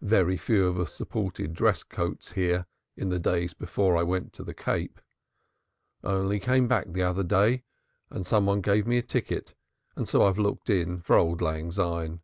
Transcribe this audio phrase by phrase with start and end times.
[0.00, 2.66] Very few of us sported dress coats here
[2.96, 5.00] in the days before I went to the Cape.
[6.02, 7.62] I only came back the other day
[8.10, 9.54] and somebody gave me a ticket
[9.94, 12.22] and so I've looked in for auld lang syne."